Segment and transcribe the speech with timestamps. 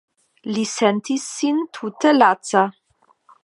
[0.55, 2.65] Li sentis sin tute laca.